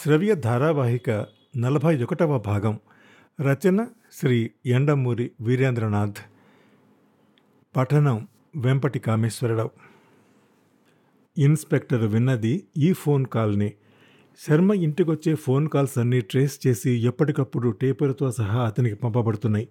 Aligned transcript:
శ్రవ్య 0.00 0.34
ధారావాహిక 0.34 1.26
నలభై 1.56 2.02
ఒకటవ 2.02 2.38
భాగం. 2.38 2.78
రచన 3.40 3.86
శ్రీ 4.12 4.50
ఎండమూరి 4.66 5.30
వీరేంద్రనాథ్. 5.40 6.14
పఠనం 7.76 8.28
వెంపటి 8.56 8.98
కామేశ్వరరావు 8.98 9.70
ఇన్స్పెక్టర్ 11.38 12.06
విన్నది 12.06 12.66
ఈ 12.76 12.92
ఫోన్ 12.92 13.26
కాల్ని. 13.26 13.72
శర్మ 14.48 14.72
ఇంటికొచ్చే 14.72 15.34
ఫోన్ 15.34 15.68
కాల్స్ 15.68 15.98
అన్నీ 15.98 16.20
ట్రేస్ 16.20 16.66
చేసి 16.66 16.90
ఎప్పటికప్పుడు 16.90 17.68
టేపర్తో 17.68 18.32
సహా 18.32 18.66
అతనికి 18.66 18.94
పంపబడుతున్నాయి. 18.94 19.68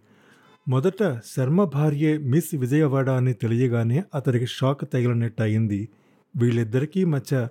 మొదట 0.68 1.22
శర్మ 1.26 1.64
భార్యే 1.64 2.18
మిస్ 2.18 2.56
విజయవాడ 2.56 3.10
అని 3.10 3.34
తెలియగానే 3.34 4.04
అతడికి 4.16 4.46
షాక్ 4.46 4.86
తగిలినట్టు 4.94 5.42
అయింది 5.42 5.90
వీళ్ళిద్దరికీ 6.38 7.06
మధ్య 7.06 7.48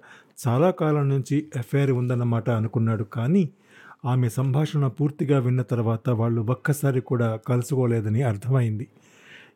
చాలా 0.49 0.71
కాలం 0.71 1.09
నుంచి 1.09 1.49
ఎఫ్ఐఆర్ 1.57 1.91
ఉందన్నమాట 1.91 2.51
అనుకున్నాడు. 2.51 3.05
కానీ 3.05 3.51
ఆమె 4.05 4.29
సంభాషణ 4.29 4.87
పూర్తిగా 4.87 5.39
విన్న 5.39 5.63
తర్వాత 5.63 6.09
వాళ్ళు 6.11 6.41
ఒక్కసారి 6.41 7.01
కూడా 7.01 7.37
కలుసుకోలేదని 7.37 8.23
అర్థమైంది. 8.23 8.87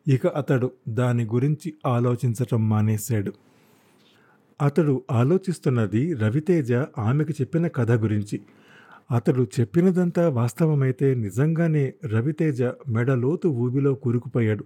ఇక 0.07 0.27
అతడు 0.27 0.71
దాని 0.89 1.23
గురించి 1.23 1.73
ఆలోచించటం 1.85 2.69
మానేశాడు. 2.69 3.33
అతడు 4.61 5.01
ఆలోచిస్తున్నది 5.11 6.13
రవితేజ 6.13 6.73
ఆమెకు 6.97 7.31
చెప్పిన 7.31 7.67
కథ 7.67 7.91
గురించి. 7.91 8.41
అతడు 9.11 9.47
చెప్పినదంతా 9.59 10.29
వాస్తవమైతే 10.29 11.15
నిజంగానే 11.15 11.93
రవితేజ 12.05 12.63
మెడలోతు 12.63 13.47
ఊబిలో 13.47 13.93
కూరుకుపోయాడు. 13.93 14.65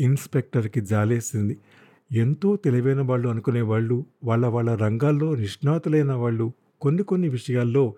ఇన్స్పెక్టర్కి 0.00 0.80
జాలేసింది. 0.80 1.58
ఎంతో 2.12 2.56
తెలివైన 2.56 3.00
వాళ్ళు 3.00 3.28
అనుకునేవాళ్ళు 3.28 4.06
వాళ్ళ 4.24 4.46
వాళ్ళ 4.46 4.74
రంగాల్లో 4.74 5.34
నిష్ణాతులైన 5.34 6.12
వాళ్ళు 6.12 6.52
కొన్ని 6.80 7.02
కొన్ని 7.02 7.28
విషయాల్లో 7.28 7.94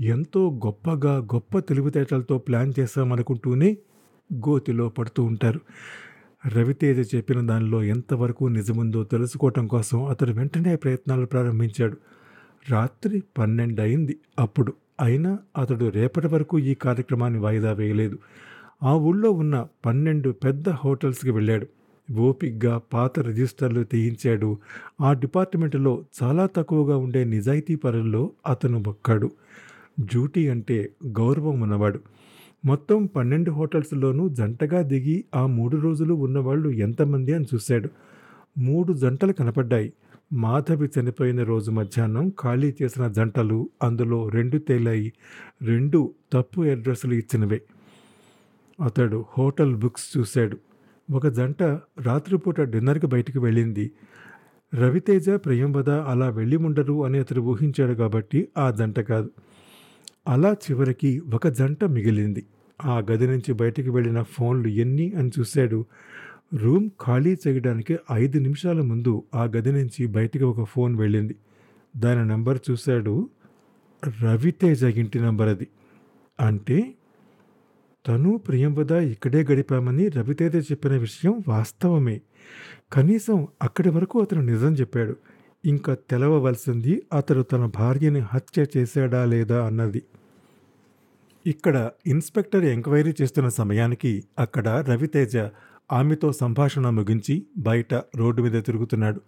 ఎంతో 0.00 0.50
గొప్పగా 0.66 1.16
గొప్ప 1.18 1.58
తెలివితేటలతో 1.58 2.38
ప్లాన్ 2.38 2.72
చేశామనుకుంటూనే 2.80 3.76
గోతిలో 4.34 4.88
పడుతూ 4.88 5.22
ఉంటారు. 5.22 5.60
రవితేజ 6.46 7.14
చెప్పిన 7.16 7.46
దానిలో 7.46 7.82
ఎంతవరకు 7.82 8.44
నిజముందో 8.44 9.04
తెలుసుకోవటం 9.04 9.66
కోసం 9.66 10.04
అతడు 10.04 10.32
వెంటనే 10.32 10.76
ప్రయత్నాలు 10.76 11.26
ప్రారంభించాడు. 11.26 11.96
రాత్రి 12.70 13.22
పన్నెండు 13.38 13.80
అయింది 13.80 14.16
అప్పుడు. 14.38 14.72
అయినా 15.00 15.38
అతడు 15.58 15.88
రేపటి 15.88 16.26
వరకు 16.26 16.58
ఈ 16.58 16.74
కార్యక్రమాన్ని 16.74 17.38
వాయిదా 17.38 17.72
వేయలేదు. 17.72 18.18
ఆ 18.82 18.94
ఊళ్ళో 18.94 19.30
ఉన్న 19.30 19.66
పన్నెండు 19.86 20.30
పెద్ద 20.30 20.68
హోటల్స్కి 20.68 21.30
వెళ్ళాడు. 21.30 21.66
ఓపిగ్గా 22.10 22.80
పాత 22.92 23.20
రిజిస్టర్లు 23.20 23.84
తీయించాడు. 23.84 24.58
ఆ 25.00 25.12
డిపార్ట్మెంట్లో 25.12 26.04
చాలా 26.22 26.46
తక్కువగా 26.46 26.96
ఉండే 26.96 27.24
నిజాయితీ 27.24 27.74
పరుల్లో 27.74 28.30
అతను 28.48 28.84
ఒక్కడు. 28.86 29.30
డ్యూటీ 30.00 30.48
అంటే 30.48 30.90
గౌరవం 31.06 31.60
ఉన్నవాడు. 31.60 32.00
మొత్తం 32.64 33.06
పన్నెండు 33.06 33.50
హోటల్స్లోనూ 33.50 34.28
జంటగా 34.28 34.82
దిగి 34.82 35.24
ఆ 35.34 35.46
మూడు 35.46 35.76
రోజులు 35.76 36.14
ఉన్నవాళ్ళు 36.14 36.68
ఎంతమంది 36.68 37.32
అని 37.32 37.46
చూశాడు. 37.54 37.88
మూడు 38.58 38.92
జంటలు 38.92 39.32
కనపడ్డాయి. 39.32 39.92
మాధవి 40.32 40.88
చనిపోయిన 41.00 41.42
రోజు 41.42 41.70
మధ్యాహ్నం 41.70 42.32
ఖాళీ 42.40 42.74
చేసిన 42.82 43.08
జంటలు 43.08 43.70
అందులో 43.82 44.28
రెండు 44.28 44.58
తేలాయి. 44.58 45.12
రెండు 45.62 46.14
తప్పు 46.32 46.60
అడ్రస్లు 46.60 47.14
ఇచ్చినవే. 47.14 47.62
అతడు 48.84 49.24
హోటల్ 49.38 49.76
బుక్స్ 49.76 50.18
చూశాడు. 50.18 50.58
ఒక 51.10 51.26
జంట 51.26 51.62
రాత్రిపూట 52.02 52.60
డిన్నర్కి 52.60 53.06
బయటికి 53.06 53.38
వెళ్ళింది. 53.38 53.90
రవితేజ 54.74 55.30
ప్రియంవద 55.30 55.90
అలా 55.90 56.28
వెళ్ళి 56.28 56.56
ఉండరు 56.56 57.04
అని 57.04 57.18
అతడు 57.18 57.40
ఊహించాడు 57.40 57.94
కాబట్టి 57.94 58.48
ఆ 58.58 58.70
జంట 58.70 59.00
కాదు. 59.00 59.30
అలా 60.28 60.52
చివరికి 60.52 61.22
ఒక 61.34 61.48
జంట 61.48 61.84
మిగిలింది. 61.84 62.46
ఆ 62.84 62.98
గది 62.98 63.26
నుంచి 63.26 63.52
బయటికి 63.52 63.90
వెళ్ళిన 63.90 64.22
ఫోన్లు 64.22 64.68
ఎన్ని 64.68 65.12
అని 65.12 65.30
చూశాడు. 65.38 65.84
రూమ్ 66.54 66.90
ఖాళీ 67.06 67.36
చేయడానికి 67.48 67.98
ఐదు 68.12 68.38
నిమిషాల 68.38 68.80
ముందు 68.80 69.22
ఆ 69.34 69.44
గది 69.44 69.72
నుంచి 69.72 70.06
బయటికి 70.06 70.44
ఒక 70.44 70.64
ఫోన్ 70.64 70.96
వెళ్ళింది. 70.96 71.36
దాని 71.96 72.28
నెంబర్ 72.28 72.58
చూశాడు 72.70 73.30
రవితేజ 74.22 74.84
ఇంటి 74.84 75.18
నంబర్ 75.18 75.48
అది. 75.48 75.66
అంటే 76.40 76.94
తను 78.06 78.38
ప్రియంవద 78.38 78.90
ఇక్కడే 78.90 79.46
గడిపామని 79.52 80.08
రవితేజ 80.08 80.56
చెప్పిన 80.56 80.92
విషయం 80.92 81.44
వాస్తవమే. 81.48 82.20
కనీసం 82.92 83.48
అక్కడి 83.62 83.90
వరకు 83.90 84.20
అతను 84.20 84.42
నిజం 84.42 84.74
చెప్పాడు. 84.74 85.16
ఇంకా 85.64 85.94
తెలవవలసింది 85.94 87.02
అతడు 87.12 87.42
తన 87.42 87.66
భార్యని 87.66 88.18
హత్య 88.18 88.66
చేశాడా 88.76 89.24
లేదా 89.24 89.66
అన్నది. 89.66 90.02
ఇక్కడ 91.46 91.90
ఇన్స్పెక్టర్ 92.06 92.64
ఎంక్వైరీ 92.64 93.14
చేస్తున్న 93.22 93.48
సమయానికి 93.48 94.24
అక్కడ 94.38 94.68
రవితేజ 94.68 95.36
ఆమెతో 95.92 96.32
సంభాషణ 96.32 96.90
ముగించి 96.90 97.46
బయట 97.56 97.94
రోడ్డు 97.94 98.42
మీద 98.42 98.62
తిరుగుతున్నాడు. 98.62 99.20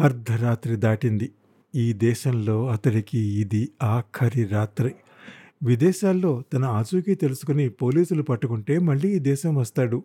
అర్ధరాత్రి 0.00 0.76
దాటింది. 0.76 1.32
ఈ 1.74 1.92
దేశంలో 1.92 2.68
అతడికి 2.68 3.18
ఇది 3.18 3.68
ఆఖరి 3.82 4.44
రాత్రి. 4.44 4.94
విదేశాల్లో 5.62 6.42
తన 6.52 6.64
ఆచూకీ 6.64 7.14
తెలుసుకుని 7.14 7.68
పోలీసులు 7.68 8.22
పట్టుకుంటే 8.22 8.78
మళ్ళీ 8.78 9.08
ఈ 9.16 9.18
దేశం 9.18 9.54
వస్తాడు. 9.54 10.02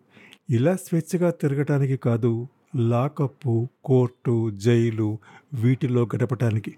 ఇలా 0.50 0.76
స్వేచ్ఛగా 0.76 1.30
తిరగటానికి 1.30 1.96
కాదు 1.96 2.48
లాకప్పు 2.76 3.68
కోర్టు 3.84 4.50
జైలు 4.50 5.18
వీటిలో 5.54 6.02
గడపటానికి. 6.04 6.76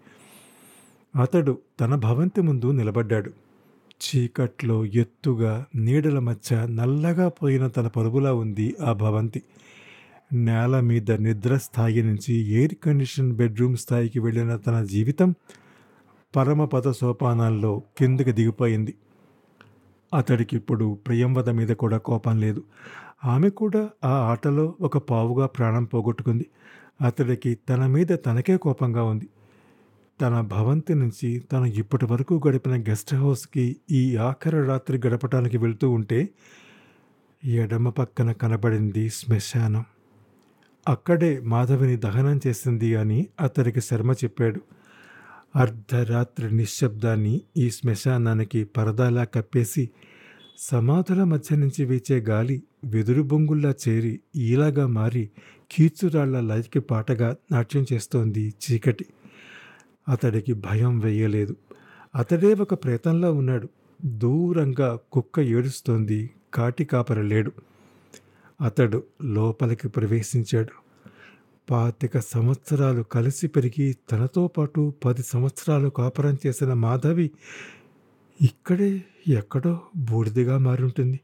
అతడు 1.20 1.58
తన 1.80 1.94
భవంతి 1.94 2.40
ముందు 2.40 2.70
నిలబడ్డాడు. 2.70 3.30
చీకట్లో 4.00 4.84
ఎత్తుగా 4.84 5.66
నీడల 5.74 6.18
మధ్య 6.18 6.66
నల్లగా 6.70 7.28
పోయిన 7.28 7.66
తన 7.66 7.86
పరుగులా 7.86 8.34
ఉంది 8.34 8.74
ఆ 8.84 8.92
భవంతి. 8.92 9.42
నేల 10.32 10.80
మీద 10.80 11.10
నిద్ర 11.12 11.56
స్థాయి 11.56 12.02
నుంచి 12.02 12.34
ఎయిర్ 12.34 12.74
కండిషన్ 12.74 13.32
బెడ్రూమ్ 13.32 13.76
స్థాయికి 13.76 14.18
వెళ్ళిన 14.20 14.56
తన 14.56 14.84
జీవితం 14.84 15.34
పరమపద 16.36 16.90
సోపానాల్లో 16.90 17.82
కిందకి 17.98 18.32
దిగిపోయింది. 18.32 18.94
అతడికి 20.14 20.56
ఇప్పుడు 20.56 20.98
ప్రియంవద 21.06 21.50
మీద 21.50 21.68
కూడా 21.68 21.98
కోపం 21.98 22.40
లేదు. 22.40 22.64
ఆమె 23.24 23.48
కూడా 23.48 23.90
ఆ 24.04 24.08
ఆటలో 24.08 24.74
ఒక 24.80 24.98
పావుగా 24.98 25.46
ప్రాణం 25.46 25.84
పోగొట్టుకుంది. 25.84 26.46
అతడికి 27.00 27.54
తన 27.54 27.86
మీద 27.86 28.06
తనకే 28.26 28.56
కోపంగా 28.56 29.02
ఉంది. 29.02 29.28
తన 30.20 30.40
భవంతి 30.40 30.94
నుంచి 30.94 31.38
తను 31.38 31.64
ఇప్పటి 31.64 32.04
వరకు 32.04 32.40
గడిపిన 32.48 32.82
గెస్ట్ 32.82 33.14
హౌస్కి 33.14 33.76
ఈ 33.90 34.16
ఆఖరి 34.16 34.66
రాత్రి 34.66 35.00
గడపటానికి 35.06 35.58
వెళ్తూ 35.58 35.90
ఉంటే 35.90 36.28
ఎడమ 37.44 37.88
పక్కన 37.88 38.32
కనబడింది 38.32 39.08
శ్మశానం. 39.08 39.84
అక్కడే 40.88 41.40
మాధవిని 41.40 41.96
దహనం 41.96 42.40
చేసింది 42.46 42.96
అని 42.96 43.26
అతడికి 43.40 43.80
శర్మ 43.80 44.12
చెప్పాడు. 44.12 44.60
అర్ధరాత్రి 45.56 46.56
నిశ్శబ్దాన్ని 46.56 47.40
ఈ 47.56 47.70
శ్మశానానికి 47.70 48.64
పరదాలా 48.64 49.24
కప్పేసి 49.24 49.90
సమాధుల 50.58 51.24
మధ్య 51.24 51.56
నుంచి 51.56 51.84
వీచే 51.84 52.20
గాలి 52.20 52.62
వెదురు 52.84 53.22
బొంగుల్లా 53.22 53.74
చేరి 53.88 54.20
ఈలాగా 54.36 54.86
మారి 54.86 55.30
కీచురాళ్ళ 55.70 56.40
లయకి 56.40 56.80
పాటగా 56.80 57.36
నాట్యం 57.52 57.86
చేస్తోంది 57.92 58.54
చీకటి. 58.64 59.06
అతడికి 60.08 60.52
భయం 60.52 60.98
వేయలేదు. 60.98 61.56
అతడే 62.14 62.54
ఒక 62.54 62.74
ప్రేతంలా 62.74 63.30
ఉన్నాడు. 63.30 63.68
దూరంగా 64.04 64.98
కుక్క 65.12 65.40
ఏడుస్తోంది. 65.40 66.30
కాటి 66.54 66.84
కాపర 66.84 67.22
లేడు 67.22 67.52
అతడు 68.60 69.04
లోపలికి 69.24 69.88
ప్రవేశించాడు. 69.88 70.89
పాతిక 71.70 72.18
సంవత్సరాలు 72.18 73.02
కలిసి 73.02 73.48
పెరిగి 73.48 73.96
తనతో 74.10 74.46
పాటు 74.46 74.92
పది 75.04 75.22
సంవత్సరాలు 75.22 75.88
కాపురం 75.88 76.36
చేసిన 76.46 76.72
మాధవి 76.72 77.30
ఇక్కడే 78.42 79.02
ఎక్కడో 79.28 79.80
బూడిదిగా 79.96 80.58
మారుంటుంది. 80.58 81.20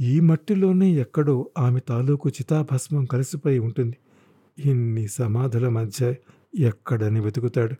ఈ 0.00 0.20
మట్టిలోనే 0.20 0.90
ఎక్కడో 0.90 1.50
ఆమె 1.58 1.80
తాలూకు 1.80 2.28
చితాభస్మం 2.28 3.04
కలిసిపోయి 3.04 3.58
ఉంటుంది. 3.58 3.96
ఇన్ని 4.58 5.08
సమాధుల 5.08 5.68
మధ్య 5.68 6.14
ఎక్కడని 6.58 7.20
వెతుకుతాడు. 7.20 7.74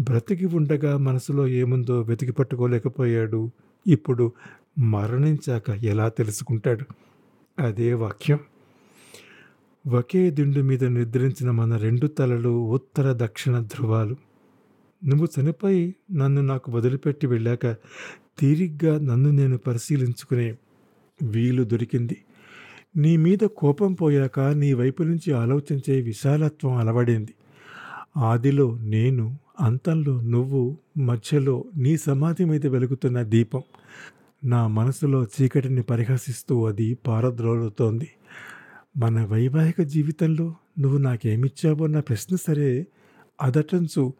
బ్రతికి 0.00 0.46
ఉండగా 0.46 0.96
మనసులో 0.96 1.48
ఏముందో 1.48 2.00
వెతికి 2.00 2.32
పట్టుకోలేకపోయాడు. 2.32 3.50
ఇప్పుడు 3.86 4.32
మరణించాక 4.78 5.70
ఎలా 5.70 6.08
తెలుసుకుంటాడు? 6.08 6.84
అదే 7.62 7.94
వాక్యం. 7.94 8.38
ఒకే 9.86 10.30
దిండు 10.30 10.60
మీద 10.60 10.84
నిద్రించిన 10.84 11.50
మన 11.50 11.76
రెండు 11.76 12.06
తలలు 12.06 12.48
ఉత్తర 12.48 13.12
దక్షిణ 13.16 13.58
ధ్రువాలు. 13.58 14.16
నువ్వు 15.06 15.28
చనిపోయి 15.40 15.94
నన్ను 16.12 16.42
నాకు 16.42 16.72
వదిలిపెట్టి 16.72 17.26
వెళ్ళాక 17.26 17.66
తీరిగ్గా 18.38 19.00
నన్ను 19.00 19.30
నేను 19.30 19.58
పరిశీలించుకునే 19.58 20.56
వీలు 21.22 21.64
దొరికింది. 21.64 22.16
నీ 22.96 23.16
మీద 23.16 23.38
కోపం 23.38 23.92
పోయాక 23.92 24.40
నీ 24.40 24.72
వైపు 24.72 25.02
నుంచి 25.02 25.32
ఆలోచించే 25.32 26.00
విశాలత్వం 26.00 26.76
అలవడింది. 26.76 27.34
ఆదిలో 28.16 28.78
నేను 28.78 29.38
అంతంలో 29.60 30.20
నువ్వు 30.20 30.76
మధ్యలో 30.98 31.64
నీ 31.76 31.96
సమాధి 31.96 32.44
మీద 32.44 32.66
వెలుగుతున్న 32.66 33.22
దీపం. 33.22 33.62
నా 34.44 34.66
మనసులో 34.66 35.24
చీకటిని 35.24 35.82
పరిహసిస్తూ 35.82 36.66
అది 36.66 36.94
పారద్రోలుతోంది. 36.94 38.08
మన 38.96 39.24
వైవాహిక 39.24 39.80
జీవితంలో 39.80 40.54
నువ్వు 40.78 40.98
నాకేమిచ్చావు 40.98 41.84
అన్న 41.84 42.00
ప్రశ్న 42.00 42.36
సరే 42.36 42.86
అదటంచు 43.42 44.12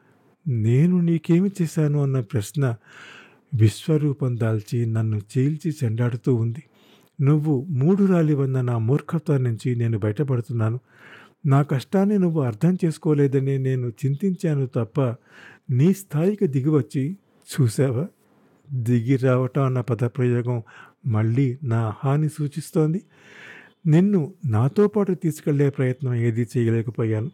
నేను 0.49 1.01
నీకేమి 1.01 1.51
చేశాను 1.63 2.03
అన్న 2.03 2.21
ప్రశ్న 2.21 2.77
విశ్వరూపం 3.55 4.37
దాల్చి 4.37 4.87
నన్ను 4.87 5.21
చీల్చి 5.33 5.75
చెండాడుతూ 5.85 6.35
ఉంది. 6.35 6.63
నువ్వు 7.21 7.67
మూడు 7.69 8.05
రాలివన్న 8.05 8.61
నా 8.61 8.79
మూర్ఖత్వం 8.79 9.45
నుంచి 9.45 9.75
నేను 9.75 9.99
బయటపడుతున్నాను. 9.99 10.81
నా 11.47 11.63
కష్టాన్ని 11.63 12.19
నువ్వు 12.19 12.41
అర్థం 12.41 12.79
చేసుకోలేదని 12.85 13.59
నేను 13.59 13.89
చింతించాను 13.89 14.67
తప్ప 14.67 15.15
నీ 15.71 15.93
స్థాయికి 15.93 16.47
దిగివచ్చి 16.47 17.17
చూసావా 17.51 18.09
దిగి 18.73 19.17
రావటం 19.17 19.63
అన్న 19.63 19.81
పదప్రయోగం 19.81 20.63
మళ్ళీ 21.07 21.59
నా 21.63 21.95
హాని 22.05 22.29
సూచిస్తోంది. 22.29 23.03
నిన్ను 23.87 24.35
నాతో 24.45 24.89
పాటు 24.89 25.13
తీసుకెళ్ళే 25.13 25.71
ప్రయత్నం 25.71 26.15
ఏదీ 26.15 26.47
చేయలేకపోయాను. 26.57 27.31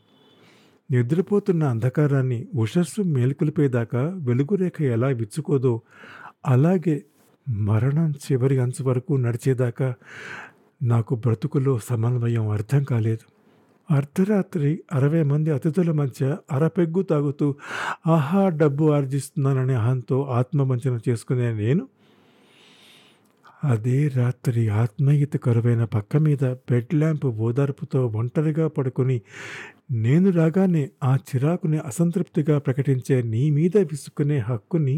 నిద్రపోతున్న 0.90 1.64
అంధకారాన్ని 1.64 2.46
ఉషస్సు 2.54 3.02
మేల్కొలిపేదాకా 3.02 4.02
వెలుగురేఖ 4.16 4.82
ఎలా 4.82 5.06
విచ్చుకోదో 5.06 5.80
అలాగే 6.46 7.04
మరణం 7.48 8.10
చివరి 8.10 8.58
అంచు 8.58 8.84
వరకు 8.84 9.14
నడిచేదాకా 9.14 9.94
నాకు 10.82 11.14
బ్రతుకులో 11.14 11.78
సమన్వయం 11.78 12.48
అర్థం 12.48 12.84
కాలేదు. 12.84 13.36
అర్ధరాత్రి 13.94 14.82
అరవై 14.92 15.22
మంది 15.22 15.50
అతిథుల 15.50 15.92
మధ్య 15.92 16.36
అరపెగ్గు 16.52 17.02
తాగుతూ 17.02 17.54
ఆహా 18.06 18.48
డబ్బు 18.48 18.84
ఆర్జిస్తున్నాననే 18.90 19.74
అహంతో 19.74 20.22
ఆత్మవంచన 20.22 20.98
చేసుకునే 21.08 21.52
నేను 21.54 21.88
అదే 23.62 23.98
రాత్రి 24.16 24.62
ఆత్మీయత 24.80 25.36
కరువైన 25.44 25.84
పక్క 25.94 26.16
మీద 26.16 26.44
బెడ్ 26.68 26.92
ల్యాంప్ 26.94 27.26
ఓదార్పుతో 27.46 28.00
ఒంటరిగా 28.14 28.66
పడుకుని 28.68 29.16
నేను 29.98 30.28
రాగానే 30.30 30.82
ఆ 31.02 31.12
చిరాకుని 31.28 31.78
అసంతృప్తిగా 31.90 32.58
ప్రకటించే 32.58 33.16
నీ 33.32 33.44
మీద 33.50 33.76
విసుకునే 33.90 34.38
హక్కుని 34.48 34.96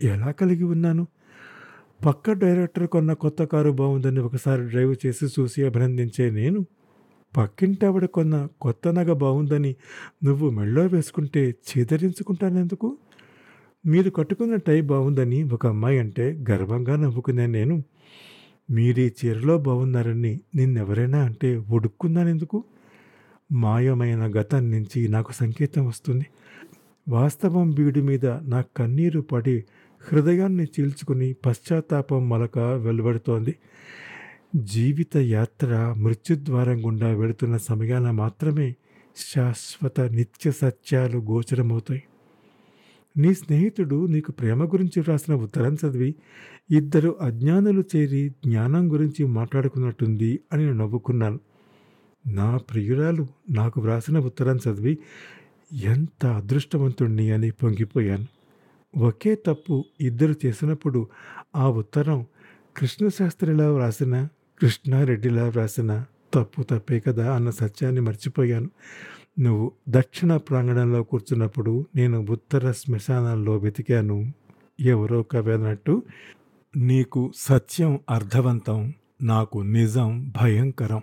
ఎలా 0.00 0.30
కలిగి 0.40 0.66
ఉన్నాను? 0.74 1.04
పక్క 2.04 2.32
డైరెక్టర్ 2.42 2.86
కొన్న 2.86 3.12
కొత్త 3.14 3.42
కారు 3.44 3.72
బాగుందని 3.72 4.20
ఒకసారి 4.20 4.62
డ్రైవ్ 4.70 4.94
చేసి 5.04 5.26
చూసి 5.36 5.60
అభినందించే 5.68 6.26
నేను 6.30 6.60
పక్కింటావిడ 7.34 8.04
కొన్న 8.16 8.34
కొత్త 8.60 8.88
నగ 8.98 9.12
బాగుందని 9.22 9.72
నువ్వు 10.24 10.46
మెళ్ళో 10.50 10.82
వేసుకుంటే 10.86 11.42
చేదరించుకుంటానెందుకు? 11.70 12.88
మీరు 13.86 14.10
కట్టుకున్న 14.10 14.56
టై 14.56 14.80
బాగుందని 14.80 15.42
ఒక 15.42 15.66
అమ్మాయి 15.66 15.98
అంటే 15.98 16.44
గర్వంగా 16.50 16.96
నవ్వుకునే 16.96 17.46
నేను. 17.46 17.82
మీరీ 18.70 19.12
చీరలో 19.24 19.58
బాగున్నారని 19.58 20.40
నిన్నెవరైనా 20.54 21.24
అంటే 21.24 21.56
ఒడుక్కున్నానెందుకు 21.56 22.64
మాయమైన 23.52 24.40
గతం 24.40 24.70
నుంచి 24.70 25.08
నాకు 25.08 25.32
సంకేతం 25.32 25.86
వస్తుంది. 25.86 26.26
వాస్తవం 27.08 27.70
బీడి 27.70 28.02
మీద 28.02 28.26
నా 28.26 28.64
కన్నీరు 28.76 29.20
పడి 29.20 29.64
హృదయాన్ని 30.12 30.64
చీల్చుకుని 30.64 31.32
పశ్చాత్తాపం 31.32 32.28
మలక 32.28 32.58
వెలువడుతోంది. 32.58 33.54
జీవిత 34.56 35.16
యాత్ర 35.16 35.94
మృత్యుద్వారం 35.98 36.86
గుండా 36.86 37.08
వెళుతున్న 37.08 37.56
సమయాన 37.56 38.10
మాత్రమే 38.10 38.74
శాశ్వత 39.16 40.00
నిత్య 40.00 40.50
సత్యాలు 40.50 41.18
గోచరమవుతాయి. 41.18 42.02
నీ 43.16 43.34
స్నేహితుడు 43.34 44.06
నీకు 44.06 44.32
ప్రేమ 44.32 44.64
గురించి 44.64 45.00
వ్రాసిన 45.00 45.34
ఉత్తరం 45.34 45.74
చదివి 45.74 46.14
ఇద్దరు 46.70 47.16
అజ్ఞానులు 47.20 47.84
చేరి 47.96 48.28
జ్ఞానం 48.28 48.92
గురించి 48.92 49.24
మాట్లాడుకున్నట్టుంది 49.24 50.40
అని 50.52 50.66
నేను 50.66 50.78
నవ్వుకున్నాను. 50.78 51.38
నా 52.26 52.56
ప్రియురాలు 52.56 53.26
నాకు 53.50 53.80
వ్రాసిన 53.80 54.18
ఉత్తరం 54.18 54.56
చదివి 54.56 54.98
ఎంత 55.72 56.26
అదృష్టవంతుణ్ణి 56.26 57.30
అని 57.30 57.50
పొంగిపోయాను. 57.50 58.26
ఒకే 58.94 59.34
తప్పు 59.34 59.84
ఇద్దరు 60.00 60.34
చేసినప్పుడు 60.46 61.08
ఆ 61.56 61.68
ఉత్తరం 61.68 62.26
కృష్ణశాస్త్రిలా 62.76 63.72
వ్రాసిన 63.72 64.28
కృష్ణారెడ్డిలా 64.60 65.44
వ్రాసిన 65.48 66.04
తప్పు 66.34 66.62
తప్పే 66.62 67.00
కదా 67.00 67.34
అన్న 67.34 67.50
సత్యాన్ని 67.50 68.00
మర్చిపోయాను. 68.00 68.68
నువ్వు 69.38 69.72
దక్షిణ 69.88 70.36
ప్రాంగణంలో 70.36 71.02
కూర్చున్నప్పుడు 71.02 71.86
నేను 71.96 72.26
ఉత్తర 72.30 72.72
శ్మశానంలో 72.72 73.56
వెతికాను. 73.56 74.32
ఎవరో 74.80 75.22
కవేదనట్టు 75.22 76.02
నీకు 76.76 77.32
సత్యం 77.36 78.00
అర్థవంతం 78.10 78.92
నాకు 79.22 79.58
నిజం 79.58 80.32
భయంకరం. 80.42 81.02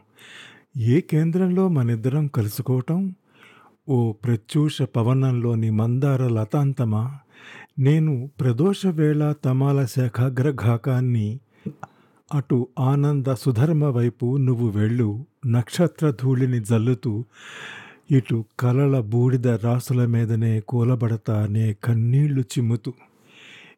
ఏ 0.77 1.01
కేంద్రంలో 1.01 1.67
మనిద్దరం 1.67 2.27
కలుసుకోవటం? 2.27 3.15
ఓ 3.89 4.11
ప్రత్యూష 4.11 4.81
పవనంలోని 4.81 5.69
మందార 5.69 6.27
లతాంతమా? 6.27 7.19
నేను 7.79 8.29
ప్రదోష 8.39 8.85
వేళ 8.85 9.33
తమాల 9.45 9.85
శాఖాగ్రఘాకాన్ని 9.85 11.39
అటు 12.33 12.67
ఆనంద 12.79 13.33
సుధర్మ 13.33 13.85
వైపు 13.85 14.37
నువ్వు 14.37 14.69
వెళ్ళు 14.69 15.25
నక్షత్ర 15.45 16.11
ధూళిని 16.11 16.59
జల్లుతూ 16.59 17.25
ఇటు 18.09 18.45
కలల 18.59 18.99
బూడిద 18.99 19.47
రాసుల 19.47 20.05
మీదనే 20.05 20.59
కూలబడతానే 20.59 21.73
కన్నీళ్ళు 21.83 22.41
చిమ్ముతూ 22.41 22.91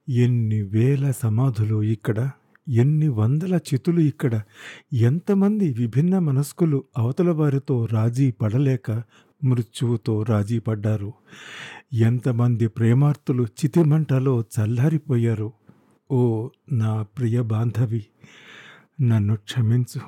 ఎన్ని 0.10 0.62
వేల 0.62 1.12
సమాధులు 1.12 1.84
ఇక్కడ 1.84 2.30
ఎన్ని 2.68 3.08
వందల 3.08 3.54
చితులు 3.56 4.00
ఇక్కడ 4.00 4.42
ఎంతమంది 4.94 5.74
విభిన్న 5.74 6.20
మనస్కులు 6.20 6.84
అవతల 6.98 7.32
వారితో 7.32 7.88
రాజీ 7.92 8.32
పడలేక 8.32 8.92
మృత్యువుతో 9.44 10.24
రాజీ 10.24 10.60
పడ్డారు. 10.60 11.14
ఎంతమంది 11.94 12.68
ప్రేమార్తులు 12.68 13.44
చితిమంటలో 13.44 14.44
చల్లారిపోయారు. 14.56 15.50
ఓ 16.12 16.50
నా 16.72 16.94
ప్రియ 17.18 17.42
బాంధవి 17.42 18.04
నన్ను 19.02 19.36
క్షమించు. 19.36 20.02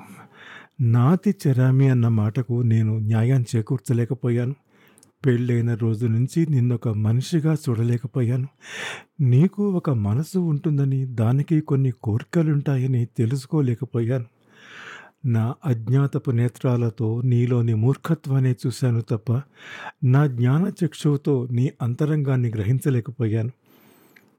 నాతి 0.80 1.30
చరామి 1.30 1.88
అన్న 1.88 2.08
మాటకు 2.08 2.62
నేను 2.62 2.98
న్యాయం 2.98 3.44
చేకూర్చలేకపోయాను. 3.56 4.54
పెళ్ళైన 5.26 5.74
రోజు 5.74 6.06
నుంచి 6.06 6.46
నిన్నొక 6.50 6.88
మనిషిగా 6.88 7.54
చూడలేకపోయాను. 7.54 8.48
నీకు 9.20 9.72
ఒక 9.72 9.90
మనసు 9.90 10.38
ఉంటుందని 10.38 11.04
దానికి 11.04 11.60
కొన్ని 11.60 11.90
కోరికలుంటాయని 11.90 13.06
తెలుసుకోలేకపోయాను. 13.06 14.24
నా 15.24 15.54
అజ్ఞాతపు 15.64 16.30
నేత్రాలతో 16.30 17.20
నీలోని 17.20 17.74
మూర్ఖత్వాన్ని 17.74 18.54
చూశాను 18.66 19.00
తప్ప 19.00 19.42
నా 20.04 20.26
జ్ఞాన 20.26 20.72
చక్షువుతో 20.84 21.48
నీ 21.50 21.72
అంతరంగాన్ని 21.82 22.48
గ్రహించలేకపోయాను. 22.48 23.50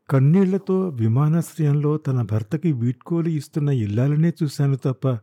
కన్నీళ్ళతో 0.10 0.90
విమానాశ్రయంలో 0.90 1.98
తన 1.98 2.22
భర్తకి 2.22 2.72
వీడ్కోలు 2.72 3.30
ఇస్తున్న 3.30 3.70
ఇల్లాలనే 3.70 4.34
చూశాను 4.44 4.76
తప్ప 4.76 5.20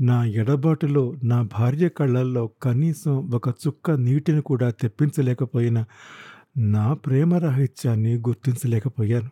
నా 0.00 0.24
ఎడబాటులో 0.24 1.14
నా 1.24 1.42
భార్య 1.42 1.88
కళ్ళల్లో 1.88 2.50
కనీసం 2.62 3.30
ఒక 3.30 3.48
చుక్క 3.48 3.90
నీటిని 3.90 4.42
కూడా 4.42 4.70
తెప్పించలేకపోయిన 4.70 5.84
నా 6.56 6.94
ప్రేమ 6.94 7.34
రాహిత్యాన్ని 7.34 8.14
గుర్తించలేకపోయాను. 8.14 9.30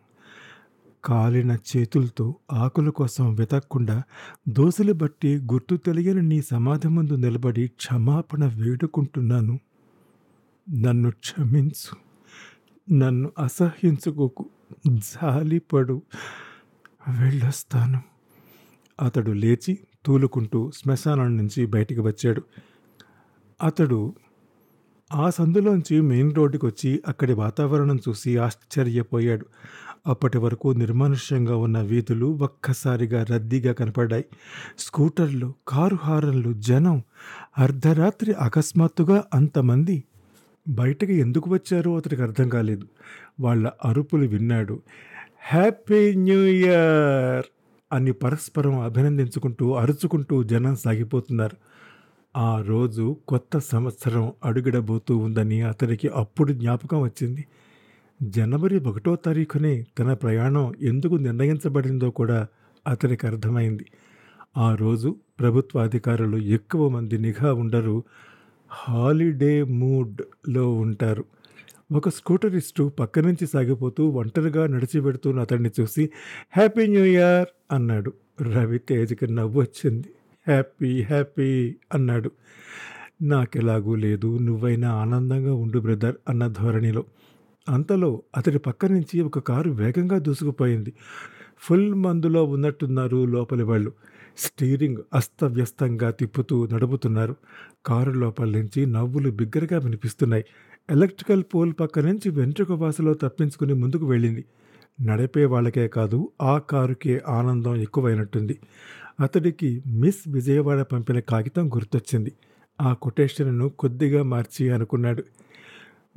కాలిన 1.05 1.57
చేతులతో 1.77 2.35
ఆకుల 2.51 2.89
కోసం 2.89 3.35
వెతక్కుండా 3.35 4.03
దోశలు 4.49 4.93
బట్టి 4.93 5.37
గుర్తు 5.37 5.75
తెలియని 5.75 6.21
నీ 6.21 6.41
సమాధి 6.41 6.87
ముందు 6.87 7.13
నిలబడి 7.13 7.67
క్షమాపణ 7.67 8.45
వేడుకుంటున్నాను. 8.45 9.59
నన్ను 10.73 11.11
క్షమించు. 11.11 11.95
నన్ను 12.93 13.31
అసహ్యించుకోకు. 13.39 14.49
జాలిపడు. 14.87 16.01
వెళ్ళొస్తాను. 17.21 18.01
అతడు 19.01 19.31
లేచి 19.31 19.79
తూలుకుంటూ 20.05 20.71
శ్మశానం 20.75 21.37
నుంచి 21.37 21.65
బయటికి 21.65 22.01
వచ్చాడు. 22.01 22.41
అతడు 23.59 23.99
ఆ 25.11 25.29
సందులోంచి 25.29 26.01
మెయిన్ 26.01 26.35
రోడ్డుకి 26.35 26.65
వచ్చి 26.65 27.01
అక్కడి 27.07 27.33
వాతావరణం 27.33 27.97
చూసి 27.97 28.37
ఆశ్చర్యపోయాడు. 28.37 29.45
అప్పటి 30.07 30.37
వరకు 30.37 30.67
నిర్మానుష్యంగా 30.73 31.55
ఉన్న 31.55 31.81
వీధులు 31.81 32.27
ఒక్కసారిగా 32.41 33.23
రద్దీగా 33.23 33.73
కనపడ్డాయి. 33.73 34.25
స్కూటర్లు 34.77 35.53
కారు 35.67 35.97
హారన్లు 36.03 36.53
జనం 36.61 36.97
అర్ధరాత్రి 37.57 38.33
అకస్మాత్తుగా 38.39 39.23
అంతమంది 39.33 39.97
బయటకు 40.67 41.11
ఎందుకు 41.17 41.49
వచ్చారో 41.49 41.97
అతడికి 41.97 42.21
అర్థం 42.21 42.49
కాలేదు. 42.49 42.85
వాళ్ళ 43.39 43.71
అరుపులు 43.85 44.27
విన్నాడు. 44.27 44.75
Happy 45.41 46.15
new 46.17 46.41
year! 46.57 47.47
అని 47.91 48.11
పరస్పరం 48.11 48.79
అభినందించుకుంటూ 48.79 49.73
అరుచుకుంటూ 49.73 50.43
జనం 50.43 50.75
సాగిపోతున్నారు. 50.75 51.57
ఆ 52.37 52.61
రోజు 52.61 53.17
కొత్త 53.27 53.57
సంవత్సరం 53.57 54.31
అడుగిడబోతూ 54.45 55.17
ఉందని 55.17 55.61
అతనికి 55.61 56.07
అప్పుడు 56.07 56.53
జ్ఞాపకం 56.53 57.01
వచ్చింది. 57.01 57.45
జనవరి 58.23 58.79
ఒకటో 58.79 59.15
తారీఖునే 59.15 59.85
తన 59.99 60.13
ప్రయాణం 60.13 60.73
ఎందుకు 60.81 61.15
నిర్ణయించబడిందో 61.15 62.09
కూడా 62.09 62.47
అతనికి 62.87 63.27
అర్థమైంది. 63.27 63.85
ఆ 64.57 64.75
రోజు 64.75 65.15
ప్రభుత్వ 65.39 65.79
అధికారులు 65.79 66.37
ఎక్కువ 66.37 66.89
మంది 66.89 67.17
నిఘా 67.17 67.53
ఉండరు 67.53 68.03
హాలిడే 68.69 69.63
మూడ్లో 69.63 70.73
ఉంటారు. 70.73 71.25
ఒక 71.91 72.09
స్కూటరిస్టు 72.09 72.91
పక్క 72.99 73.19
నుంచి 73.19 73.47
సాగిపోతూ 73.47 74.07
ఒంటరిగా 74.09 74.67
నడిచి 74.67 75.01
పెడుతున్న 75.01 75.39
అతన్ని 75.39 75.69
చూసి 75.79 76.09
హ్యాపీ 76.57 76.87
న్యూ 76.87 77.03
ఇయర్ 77.03 77.47
అన్నాడు. 77.73 78.13
రవితేజకి 78.41 79.33
నవ్వు 79.33 79.61
వచ్చింది. 79.61 80.07
హ్యాపీ 80.47 81.01
హ్యాపీ 81.01 81.75
అన్నాడు. 81.93 82.31
నాకెలాగూ 83.21 83.95
లేదు. 83.95 84.37
నువ్వైనా 84.37 84.93
ఆనందంగా 84.93 85.53
ఉండు 85.53 85.79
బ్రదర్ 85.79 86.15
అన్న 86.29 86.47
ధోరణిలో. 86.47 87.05
అంతలో 87.69 88.23
అతడి 88.37 88.59
పక్క 88.59 88.85
నుంచి 88.85 89.21
ఒక 89.21 89.39
కారు 89.39 89.71
వేగంగా 89.71 90.17
దూసుకుపోయింది. 90.17 90.93
ఫుల్ 91.59 91.95
మందులో 91.95 92.43
ఉన్నట్టున్నారు 92.43 93.25
లోపలి 93.25 93.63
వాళ్ళు. 93.63 93.91
స్టీరింగ్ 94.37 94.97
అస్తవ్యస్తంగా 95.13 96.11
తిప్పుతూ 96.11 96.67
నడుపుతున్నారు. 96.67 97.35
కారు 97.85 98.11
లోపల 98.11 98.49
నుంచి 98.49 98.85
నవ్వులు 98.85 99.31
బిగ్గరగా 99.31 99.79
వినిపిస్తున్నాయి. 99.79 100.45
ఎలక్ట్రికల్ 100.89 101.43
పోల్ 101.55 101.73
పక్క 101.79 101.99
నుంచి 101.99 102.29
వెంట్రుక 102.29 102.71
వాసలో 102.71 103.13
తప్పించుకుని 103.13 103.73
ముందుకు 103.73 104.05
వెళ్ళింది. 104.05 104.45
నడిపే 105.01 105.45
వాళ్ళకే 105.45 105.87
కాదు 105.87 106.17
ఆ 106.41 106.57
కారుకే 106.57 107.21
ఆనందం 107.27 107.75
ఎక్కువైనట్టుంది. 107.75 108.55
అతడికి 109.19 109.69
మిస్ 109.87 110.23
విజయవాడ 110.27 110.81
పంపిన 110.81 111.19
కాగితం 111.19 111.69
గుర్తొచ్చింది. 111.75 112.31
ఆ 112.79 112.93
కొటేషన్ను 112.93 113.69
కొద్దిగా 113.69 114.23
మార్చి 114.23 114.69
అనుకున్నాడు. 114.69 115.23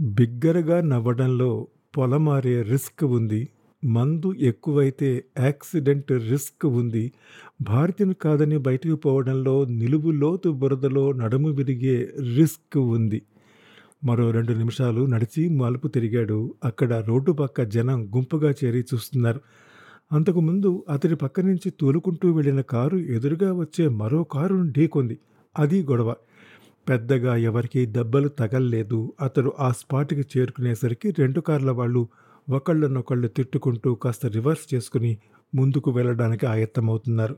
బిగ్గరగా 0.01 0.81
నవ్వడంలో 0.81 1.51
పొలమారే 1.97 2.63
రిస్క్ 2.63 3.05
ఉంది. 3.05 3.43
మందు 3.83 4.35
ఎక్కువైతే 4.41 5.25
యాక్సిడెంట్ 5.41 6.13
రిస్క్ 6.31 6.67
ఉంది. 6.67 7.05
భారతిని 7.63 8.15
కాదని 8.15 8.59
బయటికి 8.59 8.95
పోవడంలో 8.97 9.65
నిలువు 9.65 10.11
లోతు 10.11 10.49
బురదలో 10.53 11.13
నడుము 11.13 11.49
విరిగే 11.49 11.97
రిస్క్ 12.37 12.79
ఉంది. 12.97 13.21
మరో 14.05 14.31
రెండు 14.31 14.53
నిమిషాలు 14.53 15.07
నడిచి 15.07 15.49
మలుపు 15.49 15.89
తిరిగాడు. 15.89 16.55
అక్కడ 16.65 16.95
రోడ్డు 16.95 17.33
పక్క 17.33 17.63
జనం 17.63 18.07
గుంపుగా 18.17 18.51
చేరి 18.51 18.85
చూస్తున్నారు. 18.95 19.41
అంతకుముందు 20.13 20.85
అతడి 20.91 21.17
పక్క 21.17 21.41
నుంచి 21.41 21.71
తోలుకుంటూ 21.71 22.33
వెళ్ళిన 22.33 22.61
కారు 22.61 22.97
ఎదురుగా 22.97 23.53
వచ్చే 23.53 23.89
మరో 23.89 24.25
కారును 24.25 24.73
ఢీకొంది 24.73 25.19
అది 25.59 25.83
గొడవ. 25.83 26.15
పెద్దగా 26.89 27.37
ఎవరికీ 27.37 27.87
దెబ్బలు 27.87 28.29
తగల్లేదు. 28.29 29.13
అతడు 29.21 29.53
ఆ 29.61 29.71
స్పాట్కి 29.71 30.39
చేరుకునేసరికి 30.39 31.11
రెండు 31.11 31.41
కార్ల 31.41 31.71
వాళ్ళు 31.71 32.09
ఒకళ్ళనొకళ్ళు 32.51 33.29
తిట్టుకుంటూ 33.29 33.95
కాస్త 33.95 34.27
రివర్స్ 34.27 34.75
చేసుకుని 34.75 35.19
ముందుకు 35.55 35.91
వెళ్ళడానికి 35.91 36.47
ఆయత్తమవుతున్నారు. 36.47 37.37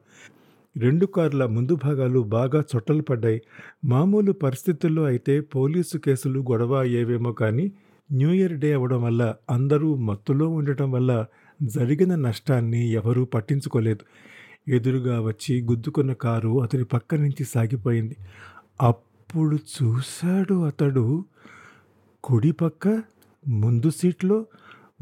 రెండు 0.77 1.07
కార్ల 1.07 1.47
ముందు 1.47 1.75
భాగాలు 1.75 2.21
బాగా 2.21 2.61
చొట్టలు 2.61 3.03
పడ్డాయి. 3.03 3.43
మామూలు 3.85 4.33
పరిస్థితుల్లో 4.33 5.05
అయితే 5.05 5.41
పోలీసు 5.41 5.99
కేసులు 5.99 6.41
గొడవ 6.41 6.75
అయ్యేవేమో 6.75 7.33
కానీ 7.33 7.73
న్యూ 8.13 8.31
ఇయర్ 8.33 8.53
డే 8.53 8.73
అవ్వడం 8.73 9.03
వల్ల 9.03 9.35
అందరూ 9.51 9.95
మత్తులో 9.95 10.49
ఉండటం 10.49 10.91
వల్ల 10.93 11.27
జరిగిన 11.63 12.15
నష్టాన్ని 12.15 12.93
ఎవరూ 12.93 13.25
పట్టించుకోలేదు. 13.25 14.05
ఎదురుగా 14.69 15.21
వచ్చి 15.21 15.63
గుద్దుకున్న 15.63 16.13
కారు 16.13 16.63
అతని 16.63 16.85
పక్క 16.85 17.15
నుంచి 17.15 17.45
సాగిపోయింది. 17.45 18.17
అప్పుడు 18.83 19.57
చూశాడు 19.57 20.65
అతడు 20.65 21.25
కుడి 22.25 22.53
పక్క 22.53 23.03
ముందు 23.49 23.91
సీట్లో 23.91 24.47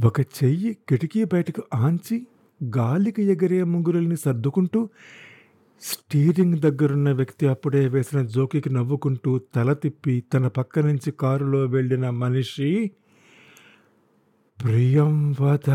ఒక 0.04 0.21
చెయ్యి 0.21 0.76
కిటికీ 0.88 1.25
బయటకు 1.25 1.62
ఆంచి 1.75 2.26
గాలికి 2.61 3.23
ఎగిరే 3.23 3.64
ముంగురుల్ని 3.64 4.16
సర్దుకుంటూ 4.16 4.88
స్టీరింగ్ 5.83 6.59
దగ్గరున్న 6.59 7.12
వ్యక్తి 7.12 7.47
అప్పుడే 7.47 7.88
వేసిన 7.88 8.23
జోకికి 8.26 8.71
నవ్వుకుంటూ 8.71 9.38
తల 9.38 9.73
తిప్పి 9.73 10.25
తన 10.33 10.49
పక్క 10.49 10.78
నుంచి 10.78 11.11
కారులో 11.11 11.61
వెళ్ళిన 11.66 12.11
మనిషి 12.11 12.90
ప్రియంవద 14.59 15.71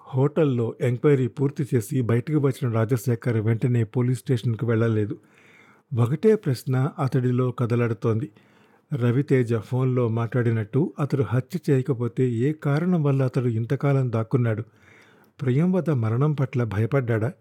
హోటల్లో 0.00 0.74
ఎంక్వైరీ 0.80 1.26
పూర్తి 1.28 1.66
చేసి 1.74 2.00
బయటకు 2.00 2.38
వచ్చిన 2.38 2.72
రాజశేఖర్ 2.72 3.36
వెంటనే 3.36 3.84
పోలీస్ 3.84 4.18
స్టేషన్కి 4.18 4.64
వెళ్ళలేదు. 4.64 5.18
ఒకటే 5.92 6.34
ప్రశ్న 6.34 6.90
అతడిలో 6.98 7.50
కదలాడుతోంది. 7.50 8.30
రవితేజ 8.94 9.54
ఫోన్లో 9.54 10.08
మాట్లాడినట్టు 10.08 10.92
అతడు 10.98 11.22
హత్య 11.22 11.58
చేయకపోతే 11.70 12.30
ఏ 12.30 12.52
కారణం 12.52 13.02
వల్ల 13.02 13.22
అతడు 13.22 13.48
ఇంతకాలం 13.48 14.12
దాక్కున్నాడు? 14.12 14.64
ప్రియంవద 15.40 15.90
మరణం 15.90 16.32
పట్ల 16.32 16.64
భయపడ్డా 16.64 17.32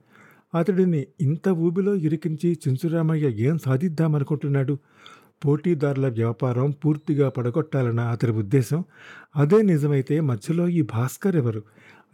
అతడిని 0.55 1.07
ఇంత 1.21 1.49
ఊబిలో 1.49 1.95
ఇరికించి 1.95 2.59
చించురామయ్య 2.67 3.29
ఏం 3.29 3.57
సాధిద్దామనుకుంటున్నాడు? 3.57 4.77
పోటీదారుల 5.45 6.07
వ్యాపారం 6.07 6.71
పూర్తిగా 6.71 7.29
పడగొట్టాలన్న 7.29 7.99
అతడి 7.99 8.31
ఉద్దేశం? 8.31 8.83
అదే 9.35 9.61
నిజమైతే 9.61 10.19
మధ్యలో 10.19 10.67
ఈ 10.67 10.81
భాస్కర్ 10.81 11.35
ఎవరు? 11.35 11.63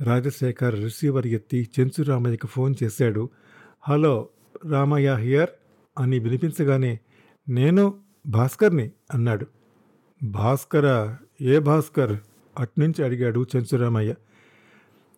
రాజశేఖర్ 0.01 0.75
రిసీవర్ 0.75 1.27
ఎత్తి 1.27 1.69
చెంచురామయ్యకు 1.79 2.47
ఫోన్ 2.47 2.75
చేశాడు. 2.83 3.29
హలో 3.87 4.27
రామయ్య 4.69 5.13
హియర్ 5.13 5.49
అని 5.99 6.19
వినిపించగానే 6.19 6.99
నేను 7.49 7.93
భాస్కర్ని 8.27 8.91
అన్నాడు. 9.13 9.47
భాస్కరా? 10.23 11.17
ఏ 11.41 11.59
భాస్కర్? 11.59 12.17
అట్నుంచి 12.59 13.05
అడిగాడు 13.05 13.45
చెంచురామయ్య. 13.55 14.13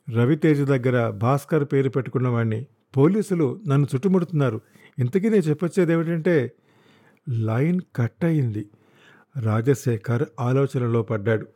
రవితేజ 0.10 0.62
దగ్గర 0.62 1.10
భాస్కర్ 1.10 1.64
పేరు 1.64 1.90
పెట్టుకున్నవాణ్ణి 1.90 2.66
పోలీసులు 2.98 3.60
నన్ను 3.68 3.88
చుట్టుముడుతున్నారు. 3.96 4.62
ఇంతకీ 5.00 5.30
నేను 5.30 5.42
చెప్పొచ్చేది 5.42 5.94
ఏమిటంటే 5.94 6.52
లైన్ 7.30 7.82
కట్ 7.96 8.26
అయింది. 8.26 8.70
రాజశేఖర్ 9.40 10.26
ఆలోచనలో 10.40 11.04
పడ్డాడు. 11.04 11.48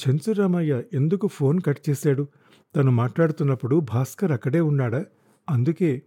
చెంచురామయ్య 0.00 0.82
ఎందుకు 0.94 1.26
ఫోన్ 1.26 1.60
కట్ 1.60 1.78
చేశాడు? 1.90 2.28
తను 2.76 2.90
మాట్లాడుతున్నప్పుడు 2.90 3.80
భాస్కర్ 3.80 4.32
అక్కడే 4.32 4.60
ఉన్నాడా? 4.60 5.04
అందుకే 5.50 6.02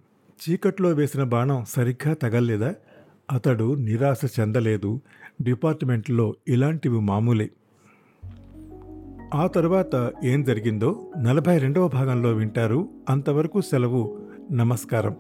చీకట్లో 0.50 0.90
వేసిన 0.90 1.24
బాణం 1.24 1.66
సరిగ్గా 1.70 2.14
తగల్లేదా? 2.14 2.76
అతడు 3.32 3.76
నిరాశ 3.76 4.22
చెందలేదు. 4.40 5.02
డిపార్ట్మెంట్లో 5.42 6.36
ఇలాంటివి 6.48 7.00
మామూలే. 7.00 7.50
ఆ 9.36 9.48
తర్వాత 9.48 10.12
ఏం 10.24 10.44
జరిగిందో 10.44 11.08
నలభై 11.18 11.58
రెండవ 11.58 11.88
భాగంలో 11.88 12.32
వింటారు. 12.32 12.88
అంతవరకు 13.10 13.62
సెలవు. 13.62 14.18
నమస్కారం. 14.52 15.16